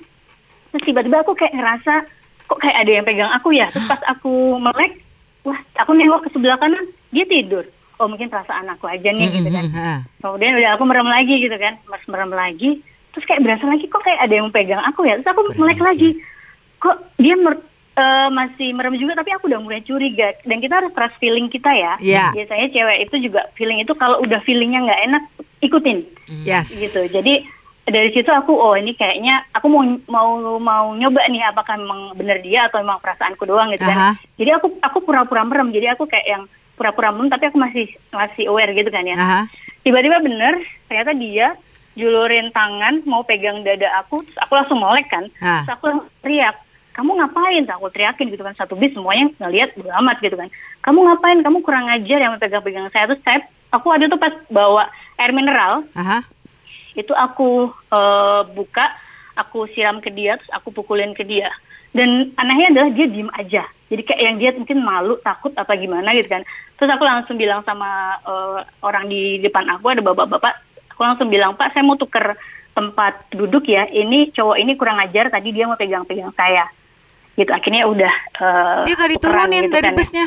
terus 0.74 0.90
tiba-tiba 0.90 1.22
aku 1.22 1.38
kayak 1.38 1.54
ngerasa 1.54 2.02
kok 2.50 2.58
kayak 2.58 2.82
ada 2.82 2.90
yang 2.90 3.06
pegang 3.06 3.30
aku 3.30 3.54
ya? 3.54 3.70
Terus 3.70 3.86
pas 3.86 4.02
aku 4.10 4.58
melek 4.58 4.98
wah 5.46 5.54
aku 5.78 5.94
nengok 5.94 6.26
ke 6.26 6.34
sebelah 6.34 6.58
kanan 6.58 6.82
dia 7.14 7.22
tidur. 7.30 7.62
Oh 8.02 8.10
mungkin 8.10 8.26
perasaan 8.26 8.66
aku 8.66 8.90
aja 8.90 9.06
nih 9.14 9.30
gitu 9.38 9.48
kan. 9.54 9.70
Kemudian 10.18 10.58
udah 10.58 10.70
aku 10.74 10.82
merem 10.82 11.06
lagi 11.06 11.38
gitu 11.38 11.54
kan. 11.54 11.78
Mas 11.86 12.02
merem 12.10 12.34
lagi. 12.34 12.82
Terus 13.14 13.24
kayak 13.30 13.46
berasa 13.46 13.64
lagi 13.70 13.86
kok 13.86 14.02
kayak 14.02 14.18
ada 14.18 14.34
yang 14.34 14.50
pegang 14.50 14.82
aku 14.82 15.06
ya? 15.06 15.14
Terus 15.22 15.30
aku 15.30 15.54
melek 15.54 15.78
lagi. 15.78 16.18
Kok 16.82 16.96
dia 17.22 17.38
mer- 17.38 17.62
eh, 17.94 18.28
masih 18.34 18.74
merem 18.74 18.98
juga 18.98 19.22
tapi 19.22 19.30
aku 19.30 19.46
udah 19.46 19.62
mulai 19.62 19.86
curiga. 19.86 20.34
Dan 20.42 20.58
kita 20.58 20.82
harus 20.82 20.90
trust 20.90 21.14
feeling 21.22 21.46
kita 21.46 21.70
ya. 21.70 21.94
Iya. 22.02 22.34
biasanya 22.34 22.66
cewek 22.74 22.98
itu 23.06 23.30
juga 23.30 23.46
feeling 23.54 23.78
itu 23.78 23.94
kalau 23.94 24.18
udah 24.18 24.42
feelingnya 24.42 24.90
nggak 24.90 25.02
enak 25.06 25.22
ikutin. 25.62 26.02
Yes. 26.42 26.74
gitu. 26.74 27.06
Jadi 27.06 27.46
dari 27.84 28.10
situ 28.16 28.32
aku 28.32 28.56
oh 28.56 28.72
ini 28.72 28.96
kayaknya 28.96 29.44
aku 29.52 29.68
mau 29.68 29.84
mau 30.08 30.28
mau 30.56 30.86
nyoba 30.96 31.28
nih 31.28 31.44
apakah 31.52 31.76
memang 31.76 32.16
benar 32.16 32.40
dia 32.40 32.68
atau 32.68 32.80
memang 32.80 32.96
perasaanku 33.04 33.44
doang 33.44 33.68
gitu 33.76 33.84
kan. 33.84 34.16
Jadi 34.40 34.50
aku 34.56 34.66
aku 34.80 35.04
pura-pura 35.04 35.44
merem. 35.44 35.68
Jadi 35.68 35.92
aku 35.92 36.08
kayak 36.08 36.24
yang 36.24 36.42
pura-pura 36.80 37.12
merem 37.12 37.28
tapi 37.28 37.52
aku 37.52 37.60
masih 37.60 37.86
masih 38.08 38.48
aware 38.48 38.72
gitu 38.72 38.88
kan 38.88 39.04
ya. 39.04 39.16
Tiba-tiba 39.84 40.24
bener 40.24 40.64
ternyata 40.88 41.12
dia 41.12 41.52
julurin 41.94 42.50
tangan 42.50 43.04
mau 43.06 43.22
pegang 43.22 43.62
dada 43.62 43.86
aku 44.02 44.24
terus 44.24 44.38
aku 44.40 44.52
langsung 44.56 44.80
molek 44.80 45.06
kan. 45.12 45.28
Ah. 45.44 45.62
terus 45.62 45.76
aku 45.76 45.84
langsung 45.92 46.10
teriak 46.24 46.56
kamu 46.94 47.10
ngapain? 47.20 47.62
Terus 47.68 47.76
aku 47.76 47.86
teriakin 47.92 48.26
gitu 48.32 48.42
kan 48.46 48.54
satu 48.56 48.80
bis 48.80 48.96
semuanya 48.96 49.28
ngelihat 49.44 49.76
amat 49.76 50.16
gitu 50.24 50.40
kan. 50.40 50.48
Kamu 50.80 51.04
ngapain? 51.04 51.44
Kamu 51.44 51.60
kurang 51.60 51.90
ajar 51.92 52.18
yang 52.22 52.32
pegang-pegang 52.40 52.88
saya. 52.96 53.12
Terus 53.12 53.20
saya 53.26 53.44
aku 53.74 53.90
ada 53.90 54.06
tuh 54.06 54.16
pas 54.16 54.32
bawa 54.48 54.86
air 55.18 55.34
mineral 55.34 55.82
Aha. 55.98 56.22
Itu 56.94 57.12
aku 57.14 57.70
eh, 57.90 58.42
buka 58.54 58.86
aku 59.34 59.66
siram 59.74 59.98
ke 59.98 60.14
dia 60.14 60.38
terus 60.38 60.50
aku 60.54 60.70
pukulin 60.70 61.14
ke 61.14 61.26
dia. 61.26 61.50
Dan 61.94 62.34
anehnya 62.42 62.74
adalah 62.74 62.90
dia 62.90 63.06
diem 63.06 63.30
aja. 63.38 63.62
Jadi 63.86 64.02
kayak 64.02 64.22
yang 64.22 64.36
dia 64.42 64.50
mungkin 64.58 64.82
malu 64.82 65.14
takut 65.22 65.54
apa 65.54 65.78
gimana 65.78 66.10
gitu 66.18 66.26
kan. 66.26 66.42
Terus 66.74 66.90
aku 66.90 67.06
langsung 67.06 67.38
bilang 67.38 67.62
sama 67.62 68.18
eh, 68.22 68.58
orang 68.82 69.06
di 69.06 69.38
depan 69.38 69.66
aku 69.70 69.90
ada 69.94 70.02
bapak-bapak 70.02 70.54
aku 70.94 71.02
langsung 71.02 71.26
bilang 71.26 71.58
pak 71.58 71.74
saya 71.74 71.82
mau 71.82 71.98
tuker 71.98 72.34
tempat 72.74 73.30
duduk 73.34 73.66
ya. 73.70 73.86
Ini 73.86 74.34
cowok 74.34 74.56
ini 74.58 74.74
kurang 74.74 74.98
ajar 74.98 75.30
tadi 75.30 75.54
dia 75.54 75.66
mau 75.70 75.78
pegang-pegang 75.78 76.34
saya. 76.34 76.66
Gitu. 77.34 77.50
Akhirnya 77.50 77.86
udah 77.86 78.14
eh, 78.42 78.80
Dia 78.86 78.94
gak 78.94 79.10
diturunin 79.18 79.66
gitu 79.66 79.74
dari 79.74 79.86
kan 79.86 79.94
ya. 79.94 79.98
busnya. 79.98 80.26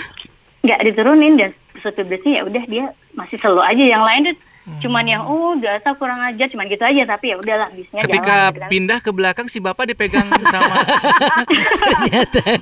nggak 0.57 0.83
diturunin 0.83 1.33
dan 1.39 1.51
supir 1.79 2.03
busnya 2.03 2.31
ya 2.39 2.43
udah 2.43 2.63
dia 2.67 2.85
masih 3.15 3.39
selo 3.39 3.63
aja. 3.63 3.79
Yang 3.79 4.03
lain 4.03 4.21
tuh 4.31 4.35
cuman 4.67 5.05
yang 5.05 5.23
oh 5.23 5.55
biasa 5.55 5.95
kurang 5.95 6.19
ajar 6.25 6.47
cuman 6.47 6.67
gitu 6.67 6.81
aja 6.81 7.03
tapi 7.07 7.31
ya 7.31 7.35
udahlah 7.35 7.71
bisnya 7.71 8.03
Ketika 8.03 8.19
jalan 8.27 8.47
gitu 8.49 8.59
kan. 8.59 8.69
pindah 8.69 8.99
ke 8.99 9.11
belakang 9.11 9.47
si 9.47 9.57
bapak 9.57 9.87
dipegang 9.87 10.27
sama 10.43 10.75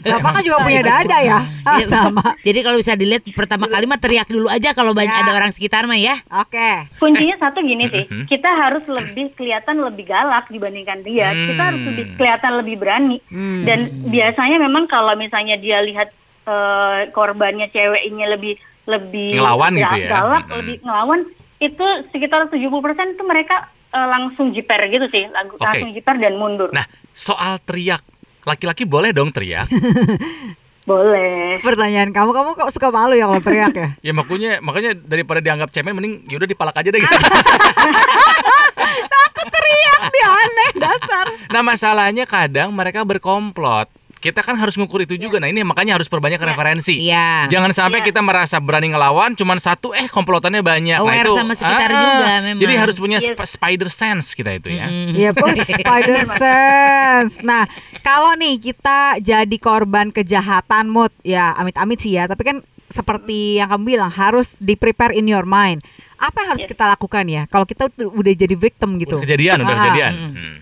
Bapak 0.06 0.32
kan 0.32 0.42
juga 0.42 0.58
punya 0.62 0.82
dada 0.82 1.18
ya. 1.20 1.40
Ah, 1.66 1.82
Iya, 1.82 1.88
sama. 1.90 2.22
Jadi 2.40 2.60
kalau 2.62 2.78
bisa 2.78 2.94
dilihat 2.94 3.26
pertama 3.32 3.66
kali 3.66 3.84
mah 3.84 3.98
teriak 3.98 4.28
dulu 4.28 4.46
aja 4.48 4.70
kalau 4.72 4.94
banyak 4.94 5.10
Ya. 5.12 5.24
ada 5.24 5.34
orang 5.34 5.50
sekitar 5.50 5.84
mah 5.84 5.98
ya. 5.98 6.22
Oke. 6.32 6.86
kuncinya 6.96 7.36
satu 7.40 7.60
gini 7.60 7.88
sih 7.88 8.06
Mhm. 8.06 8.26
kita 8.28 8.46
harus 8.48 8.86
lebih 8.86 9.34
kelihatan 9.34 9.80
lebih 9.80 10.06
galak 10.06 10.46
dibandingkan 10.48 11.02
dia 11.02 11.34
kita 11.34 11.62
harus 11.64 11.80
Hmm. 11.80 11.90
lebih 11.90 12.06
kelihatan 12.16 12.52
lebih 12.56 12.76
berani 12.78 13.18
Hmm. 13.26 13.66
dan 13.66 13.80
biasanya 14.06 14.58
memang 14.60 14.86
kalau 14.86 15.14
misalnya 15.16 15.56
dia 15.56 15.82
lihat 15.82 16.14
eh, 16.46 17.00
korbannya 17.10 17.66
cewek 17.68 18.06
ini 18.06 18.24
lebih 18.28 18.54
lebih 18.86 19.34
Ngelawan 19.36 19.74
ga- 19.74 19.82
gitu 19.82 19.96
ya. 19.98 20.10
galak, 20.12 20.44
Mm-mm. 20.46 20.58
lebih 20.62 20.76
ngelawan 20.80 21.20
itu 21.66 21.86
sekitar 22.10 22.48
70% 22.48 22.62
itu 23.16 23.24
mereka 23.24 23.68
eh, 23.90 24.08
langsung 24.08 24.52
jiper 24.52 24.80
gitu 24.88 25.06
sih, 25.10 25.26
lagu- 25.30 25.58
Oke. 25.58 25.66
langsung 25.66 25.92
jiper 25.92 26.16
dan 26.18 26.38
mundur. 26.38 26.70
Nah, 26.70 26.86
soal 27.12 27.58
teriak. 27.60 28.02
Laki-laki 28.46 28.86
boleh 28.86 29.10
dong 29.10 29.34
teriak. 29.34 29.66
Boleh. 30.86 31.58
Pertanyaan 31.66 32.14
kamu, 32.14 32.30
kamu 32.30 32.50
kok 32.54 32.70
suka 32.70 32.94
malu 32.94 33.18
ya 33.18 33.26
kalau 33.26 33.42
teriak 33.42 33.74
ya? 33.74 33.88
ya 34.06 34.14
makanya 34.14 34.62
makanya 34.62 34.94
daripada 34.94 35.42
dianggap 35.42 35.74
cemen 35.74 35.98
mending 35.98 36.30
yaudah 36.30 36.46
dipalak 36.46 36.78
aja 36.78 36.94
deh 36.94 37.02
gitu. 37.02 37.16
Dia 40.06 40.30
aneh 40.30 40.72
dasar. 40.78 41.26
Nah 41.50 41.62
masalahnya 41.66 42.30
kadang 42.30 42.70
mereka 42.70 43.02
berkomplot. 43.02 43.90
Kita 44.26 44.42
kan 44.42 44.58
harus 44.58 44.74
ngukur 44.74 45.00
itu 45.00 45.14
juga. 45.16 45.38
Nah 45.38 45.46
ini 45.46 45.62
makanya 45.62 45.94
harus 45.94 46.10
perbanyak 46.10 46.42
referensi. 46.42 46.98
Iya. 46.98 47.46
Jangan 47.46 47.70
sampai 47.72 48.02
Iya. 48.02 48.08
kita 48.10 48.20
merasa 48.20 48.58
berani 48.58 48.90
ngelawan, 48.90 49.34
cuman 49.34 49.58
satu 49.58 49.94
eh 49.94 50.10
komplotannya 50.10 50.60
banyak. 50.60 50.98
Nah, 50.98 51.06
Aware 51.06 51.22
itu, 51.24 51.34
sama 51.36 51.54
sekitar 51.54 51.90
ah, 51.90 51.96
juga 51.96 52.26
memang. 52.42 52.58
Jadi 52.60 52.74
harus 52.74 52.96
punya 52.98 53.18
Yes. 53.18 53.30
sp- 53.30 53.46
spider 53.48 53.88
sense 53.88 54.34
kita 54.34 54.52
itu 54.52 54.74
ya. 54.74 54.90
Mm-mm. 54.90 55.14
Iya, 55.14 55.30
bos, 55.32 55.54
spider 55.78 56.26
sense. 56.34 57.34
Nah, 57.40 57.70
kalau 58.02 58.34
nih 58.34 58.58
kita 58.58 59.22
jadi 59.22 59.56
korban 59.56 60.10
kejahatan 60.10 60.90
mood, 60.90 61.14
ya 61.22 61.54
amit-amit 61.54 62.00
sih 62.00 62.12
ya, 62.12 62.26
tapi 62.26 62.42
kan 62.44 62.58
seperti 62.88 63.58
yang 63.58 63.70
kamu 63.70 63.84
bilang 63.92 64.10
harus 64.10 64.58
di 64.58 64.74
prepare 64.74 65.12
in 65.12 65.26
your 65.26 65.44
mind. 65.44 65.86
Apa 66.16 66.42
yang 66.42 66.50
harus 66.50 66.64
Yes. 66.64 66.72
kita 66.72 66.86
lakukan 66.88 67.26
ya? 67.28 67.44
Kalau 67.46 67.64
kita 67.64 67.84
udah 67.92 68.34
jadi 68.34 68.56
victim 68.56 68.96
gitu. 68.98 69.20
Udah 69.20 69.26
kejadian, 69.28 69.62
udah 69.62 69.70
Ah, 69.70 69.80
kejadian. 69.84 70.14
mm. 70.16 70.32
Hmm. 70.32 70.56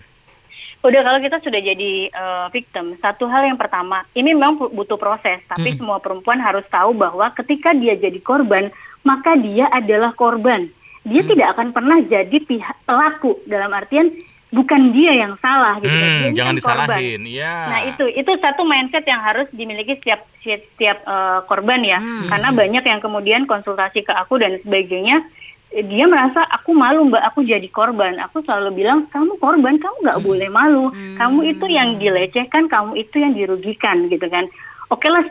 Udah 0.84 1.00
kalau 1.00 1.16
kita 1.18 1.40
sudah 1.40 1.60
jadi 1.60 1.92
eh, 2.06 2.46
victim, 2.52 3.00
satu 3.00 3.24
hal 3.24 3.40
yang 3.42 3.56
pertama, 3.56 4.04
ini 4.12 4.36
memang 4.36 4.60
butuh 4.68 4.96
proses, 4.96 5.40
tapi 5.48 5.72
Mm. 5.72 5.80
semua 5.80 5.96
perempuan 5.96 6.36
harus 6.36 6.62
tahu 6.68 6.92
bahwa 6.92 7.32
ketika 7.32 7.72
dia 7.72 7.96
jadi 7.96 8.20
korban, 8.20 8.68
maka 9.00 9.32
dia 9.34 9.64
adalah 9.70 10.12
korban. 10.12 10.68
Dia 11.02 11.20
Hmm. 11.20 11.30
tidak 11.30 11.48
akan 11.52 11.68
pernah 11.70 11.98
jadi 12.00 12.36
pihak 12.38 12.76
pelaku 12.84 13.36
dalam 13.44 13.68
artian 13.70 14.08
bukan 14.48 14.88
dia 14.90 15.12
yang 15.14 15.36
salah 15.36 15.76
gitu. 15.76 15.88
Hmm, 15.90 16.32
Dia 16.32 16.32
jangan 16.34 16.56
korban. 16.56 16.86
disalahin. 16.86 17.20
Ya. 17.26 17.56
Nah 17.66 17.80
itu 17.86 18.04
itu 18.06 18.30
satu 18.38 18.62
mindset 18.62 19.04
yang 19.04 19.20
harus 19.20 19.44
dimiliki 19.50 19.96
setiap 19.96 20.20
setiap 20.40 21.00
eh, 21.02 21.40
korban 21.44 21.80
ya, 21.80 21.96
Hmm. 21.96 22.28
karena 22.28 22.48
banyak 22.52 22.84
yang 22.84 23.00
kemudian 23.00 23.44
konsultasi 23.44 24.00
ke 24.00 24.12
aku 24.12 24.36
dan 24.36 24.60
sebagainya, 24.60 25.24
dia 25.70 26.04
merasa 26.04 26.44
aku 26.48 26.70
malu 26.70 27.08
mbak, 27.08 27.24
aku 27.24 27.42
jadi 27.42 27.66
korban. 27.66 28.20
Aku 28.22 28.40
selalu 28.40 28.76
bilang 28.76 29.08
kamu 29.08 29.38
korban, 29.38 29.74
kamu 29.74 29.96
nggak 30.02 30.20
boleh 30.20 30.48
malu, 30.48 30.88
Hmm. 30.88 31.16
kamu 31.16 31.40
itu 31.48 31.66
yang 31.66 31.88
dilecehkan, 31.96 32.66
kamu 32.66 32.94
itu 32.96 33.16
yang 33.16 33.32
dirugikan 33.32 34.06
gitu 34.06 34.28
kan. 34.28 34.46
Oke 34.86 35.08
lah 35.08 35.24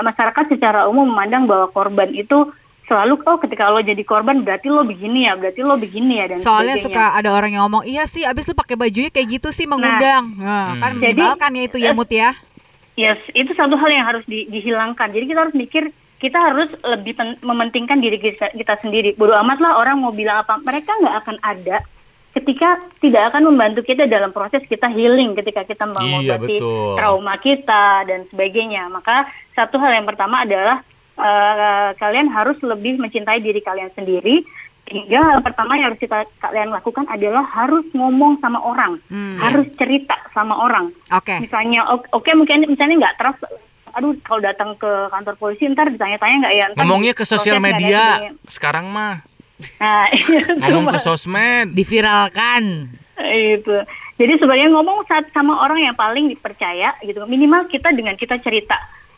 masyarakat 0.00 0.44
secara 0.48 0.86
umum 0.86 1.04
memandang 1.06 1.44
bahwa 1.44 1.68
korban 1.68 2.08
itu 2.10 2.48
selalu 2.82 3.20
oh 3.22 3.38
ketika 3.38 3.68
lo 3.68 3.78
jadi 3.78 4.00
korban 4.02 4.40
berarti 4.40 4.66
lo 4.66 4.82
begini 4.82 5.24
ya, 5.24 5.34
berarti 5.34 5.60
lo 5.60 5.76
begini 5.76 6.18
ya 6.18 6.26
dan 6.26 6.38
Soalnya 6.40 6.76
sebagainya. 6.76 6.86
suka 6.88 7.14
ada 7.14 7.30
orang 7.30 7.50
yang 7.50 7.62
ngomong, 7.64 7.84
iya 7.84 8.04
sih, 8.04 8.22
abis 8.22 8.44
lu 8.44 8.54
pakai 8.54 8.74
bajunya 8.74 9.08
kayak 9.08 9.28
gitu 9.30 9.48
sih 9.50 9.64
mengundang. 9.64 10.32
Nah, 10.34 10.72
Hmm. 10.72 10.80
kan 10.80 10.90
Jadi, 10.94 11.20
menyebalkan 11.20 11.50
ya 11.52 11.62
itu 11.62 11.76
ya 11.78 11.90
eh, 11.90 11.94
Mut 11.94 12.08
ya. 12.08 12.30
Yes, 12.92 13.20
itu 13.32 13.48
satu 13.52 13.72
hal 13.72 13.88
yang 13.88 14.04
harus 14.04 14.24
di- 14.24 14.44
dihilangkan. 14.46 15.08
Jadi 15.10 15.24
kita 15.26 15.40
harus 15.40 15.54
mikir, 15.54 15.88
kita 16.22 16.38
harus 16.38 16.70
lebih 16.86 17.12
mementingkan 17.42 17.98
diri 17.98 18.16
kita, 18.16 18.54
kita 18.54 18.78
sendiri. 18.78 19.12
Bodo 19.12 19.34
amat 19.34 19.58
lah 19.58 19.74
orang 19.76 19.98
mau 19.98 20.14
bilang 20.14 20.46
apa, 20.46 20.62
mereka 20.62 20.94
nggak 20.94 21.16
akan 21.18 21.36
ada 21.42 21.82
ketika 22.32 22.68
tidak 22.96 23.28
akan 23.28 23.44
membantu 23.44 23.82
kita 23.82 24.06
dalam 24.06 24.30
proses 24.30 24.62
kita 24.64 24.88
healing, 24.88 25.34
ketika 25.34 25.66
kita 25.66 25.84
Iya, 25.84 25.92
mengobati 25.92 26.56
betul. 26.56 26.94
trauma 26.96 27.34
kita 27.36 27.84
dan 28.06 28.24
sebagainya. 28.30 28.88
Maka 28.88 29.26
satu 29.52 29.76
hal 29.76 29.92
yang 29.92 30.06
pertama 30.06 30.40
adalah 30.40 30.80
eh, 31.12 31.88
kalian 31.98 32.30
harus 32.30 32.56
lebih 32.62 32.96
mencintai 32.96 33.42
diri 33.42 33.60
kalian 33.60 33.92
sendiri. 33.92 34.40
Hingga 34.82 35.14
hal 35.14 35.40
pertama 35.40 35.78
yang 35.78 35.92
harus 35.92 36.00
kita 36.00 36.26
kalian 36.40 36.68
lakukan 36.68 37.06
adalah 37.06 37.46
harus 37.46 37.86
ngomong 37.92 38.40
sama 38.40 38.58
orang, 38.58 38.98
Hmm. 39.06 39.38
harus 39.38 39.68
cerita 39.78 40.16
sama 40.32 40.58
orang 40.58 40.90
Oke. 41.08 41.38
misalnya 41.38 41.86
oke 41.86 42.10
oke, 42.10 42.30
mungkin 42.34 42.66
misalnya 42.66 42.96
nggak 42.98 43.16
trust 43.16 43.40
aduh 43.92 44.16
kalau 44.24 44.40
datang 44.40 44.72
ke 44.74 44.88
kantor 45.08 45.34
polisi 45.36 45.68
ntar 45.68 45.88
ditanya-tanya 45.88 46.36
nggak 46.42 46.54
ya 46.54 46.64
ntar 46.72 46.82
Ngomongnya 46.82 47.12
ke 47.12 47.24
sosial 47.24 47.58
media. 47.58 48.32
Sekarang 48.48 48.88
mah 48.88 49.20
nah 49.78 50.10
itu 50.16 50.42
ngomong 50.74 50.90
ke 50.90 51.00
sosmed. 51.00 51.70
Diviralkan. 51.70 52.90
itu 53.22 53.76
jadi 54.18 54.34
sebenarnya 54.34 54.68
ngomong 54.74 55.06
saat 55.06 55.30
sama 55.30 55.62
orang 55.62 55.78
yang 55.78 55.94
paling 55.94 56.26
dipercaya 56.26 56.98
gitu 57.00 57.22
minimal 57.24 57.70
kita 57.70 57.94
dengan 57.94 58.18
kita 58.18 58.42
cerita 58.42 58.74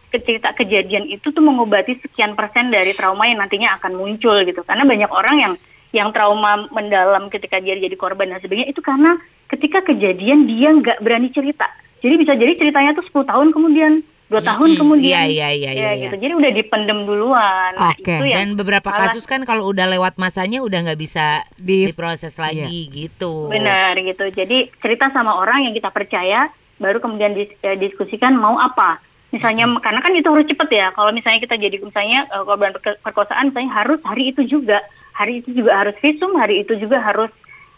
ke- 0.09 0.21
cerita 0.21 0.53
kejadian 0.53 1.09
itu 1.09 1.33
tuh 1.33 1.41
mengobati 1.41 1.97
sekian 1.99 2.37
persen 2.37 2.69
dari 2.69 2.93
trauma 2.93 3.25
yang 3.25 3.41
nantinya 3.41 3.81
akan 3.81 3.97
muncul 3.97 4.37
gitu 4.45 4.61
karena 4.63 4.85
banyak 4.85 5.09
orang 5.09 5.37
yang 5.41 5.53
yang 5.95 6.09
trauma 6.11 6.67
mendalam 6.69 7.31
ketika 7.31 7.59
dia 7.59 7.79
jadi 7.79 7.95
korban 7.95 8.29
dan 8.29 8.43
sebagainya 8.43 8.69
itu 8.69 8.83
karena 8.85 9.17
ketika 9.49 9.81
kejadian 9.81 10.45
dia 10.45 10.69
nggak 10.75 11.01
berani 11.01 11.31
cerita 11.31 11.71
jadi 12.05 12.15
bisa 12.21 12.33
jadi 12.37 12.53
ceritanya 12.59 12.93
tuh 12.93 13.25
10 13.25 13.31
tahun 13.31 13.49
kemudian 13.55 13.93
dua 14.25 14.41
tahun 14.41 14.69
Mm-mm. 14.71 14.81
kemudian 14.81 15.29
Iya, 15.29 15.29
iya, 15.29 15.49
iya, 15.53 15.71
ya, 15.71 15.91
iya. 15.93 16.03
gitu 16.03 16.17
jadi 16.17 16.33
udah 16.33 16.51
dipendem 16.51 17.05
duluan 17.05 17.71
Nah, 17.73 17.93
Oke. 17.93 18.09
itu 18.09 18.25
yang 18.25 18.39
Dan 18.41 18.49
beberapa 18.57 18.89
malah- 18.89 19.13
kasus 19.13 19.25
kan 19.25 19.45
kalau 19.45 19.69
udah 19.69 19.85
lewat 19.87 20.17
masanya 20.17 20.59
udah 20.61 20.81
nggak 20.83 20.97
bisa 20.97 21.45
Di 21.55 21.89
diproses 21.89 22.35
lagi 22.37 22.89
gitu. 22.89 23.49
Benar 23.49 23.95
gitu. 23.97 24.25
Jadi 24.27 24.73
cerita 24.79 25.11
sama 25.11 25.35
orang 25.35 25.65
yang 25.65 25.73
kita 25.73 25.89
percaya, 25.89 26.49
baru 26.77 26.99
kemudian 26.99 27.33
dis- 27.33 27.53
eh, 27.61 27.77
diskusikan 27.77 28.35
mau 28.35 28.57
apa. 28.57 28.97
Misalnya 29.29 29.67
karena 29.79 29.99
kan 29.99 30.13
itu 30.13 30.27
harus 30.27 30.47
cepet 30.47 30.69
ya. 30.71 30.89
Kalau 30.91 31.11
misalnya 31.11 31.41
kita 31.41 31.57
jadi 31.57 31.77
misalnya 31.79 32.25
eh, 32.25 32.43
korban 32.43 32.73
perkosaan, 33.03 33.51
misalnya 33.51 33.73
harus 33.75 34.01
hari 34.03 34.31
itu 34.31 34.43
juga, 34.45 34.79
hari 35.13 35.43
itu 35.43 35.53
juga 35.53 35.77
harus 35.77 35.95
visum, 35.99 36.33
hari 36.35 36.63
itu 36.63 36.75
juga 36.77 36.97
harus 36.99 37.29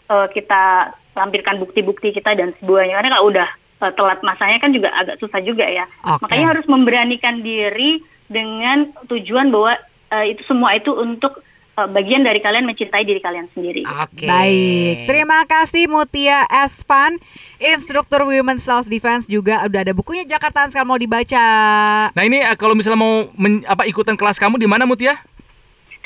eh, 0.07 0.27
kita 0.31 0.93
tampilkan 1.11 1.57
bukti-bukti 1.59 2.13
kita 2.13 2.33
dan 2.33 2.53
semuanya. 2.57 3.01
Karena 3.01 3.09
kalau 3.11 3.25
udah 3.27 3.49
eh, 3.81 3.91
telat 3.93 4.19
masanya 4.21 4.57
kan 4.59 4.71
juga 4.73 4.89
agak 4.93 5.21
susah 5.21 5.41
juga 5.41 5.65
ya. 5.65 5.85
Oke. 6.05 6.27
Makanya 6.27 6.45
harus 6.57 6.65
memberanikan 6.65 7.41
diri 7.41 8.01
dengan 8.27 8.91
tujuan 9.07 9.49
bahwa 9.49 9.79
eh, 10.13 10.35
itu 10.35 10.41
semua 10.45 10.75
itu 10.75 10.91
untuk 10.91 11.39
eh, 11.77 11.87
bagian 11.87 12.25
dari 12.25 12.41
kalian 12.41 12.67
mencintai 12.67 13.03
diri 13.05 13.21
kalian 13.21 13.47
sendiri. 13.55 13.85
Oke. 13.85 14.27
Baik, 14.27 15.07
terima 15.07 15.45
kasih 15.47 15.87
Mutia 15.87 16.43
Espan, 16.49 17.21
instruktur 17.57 18.27
Women 18.27 18.59
Self 18.59 18.89
Defense 18.89 19.29
juga 19.29 19.63
udah 19.63 19.79
ada 19.85 19.93
bukunya 19.95 20.27
Jakarta 20.27 20.67
sekarang 20.67 20.89
mau 20.91 20.99
dibaca. 20.99 21.45
Nah 22.11 22.23
ini 22.25 22.43
kalau 22.59 22.73
misalnya 22.75 22.99
mau 22.99 23.29
men- 23.37 23.63
apa 23.63 23.87
ikutan 23.87 24.17
kelas 24.17 24.41
kamu 24.41 24.59
di 24.59 24.67
mana 24.67 24.83
Mut 24.83 24.99
ya? 24.99 25.17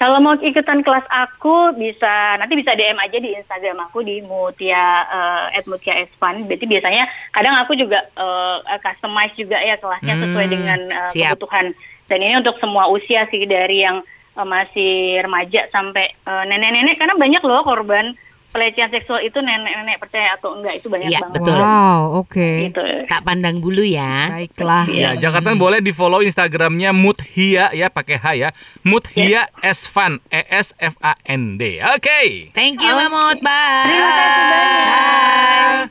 Kalau 0.01 0.17
mau 0.17 0.34
ikutan 0.34 0.81
kelas 0.81 1.05
aku 1.13 1.77
bisa 1.77 2.41
nanti 2.41 2.58
bisa 2.58 2.74
DM 2.74 2.98
aja 2.98 3.22
di 3.22 3.38
Instagram 3.38 3.86
aku 3.86 4.01
di 4.01 4.17
Mutia 4.25 5.05
eh, 5.53 5.62
@mutia 5.70 5.93
espan. 6.01 6.50
Berarti 6.50 6.65
biasanya 6.65 7.05
kadang 7.29 7.53
aku 7.62 7.77
juga 7.77 8.10
eh, 8.10 8.58
customize 8.81 9.38
juga 9.38 9.62
ya 9.62 9.77
kelasnya 9.77 10.17
sesuai 10.17 10.46
Hmm, 10.50 10.53
dengan 10.58 10.79
eh, 10.89 11.12
siap. 11.13 11.38
kebutuhan. 11.38 11.77
Dan 12.10 12.17
ini 12.17 12.34
untuk 12.41 12.58
semua 12.58 12.89
usia 12.89 13.29
sih 13.29 13.46
dari 13.46 13.86
yang 13.86 14.01
eh, 14.34 14.48
masih 14.48 15.22
remaja 15.22 15.70
sampai 15.70 16.10
nenek-nenek 16.25 16.98
karena 16.98 17.13
banyak 17.13 17.46
loh 17.46 17.62
korban 17.62 18.17
pelecehan 18.51 18.88
seksual 18.88 19.20
itu 19.20 19.36
nenek-nenek 19.38 19.98
percaya 19.98 20.36
atau 20.36 20.53
enggak 20.53 20.77
itu 20.77 20.88
banyak 20.88 21.08
Iya, 21.08 21.20
banget. 21.20 21.36
betul. 21.39 21.58
Wow, 21.58 22.01
oke. 22.20 22.50
Gitu. 22.67 22.84
Tak 23.08 23.22
pandang 23.24 23.58
bulu 23.58 23.81
ya. 23.81 24.29
Baiklah. 24.29 24.86
Ya, 24.86 25.15
Iya. 25.15 25.24
Jakarta 25.24 25.55
boleh 25.55 25.79
di 25.79 25.89
follow 25.89 26.20
Instagramnya 26.20 26.91
Muthia 26.91 27.72
ya 27.72 27.88
pakai 27.88 28.15
H 28.15 28.25
ya. 28.38 28.50
Muthia 28.81 29.48
Esfan 29.62 30.20
E 30.27 30.43
S 30.46 30.75
F 30.77 31.00
A 31.00 31.15
N 31.25 31.55
D. 31.55 31.79
Oke. 31.81 32.51
Thank 32.51 32.79
you 32.79 32.91
Oh. 32.91 33.00
Mamut. 33.00 33.39
Bye. 33.39 33.88
Terima 33.88 34.10
kasih 34.12 35.89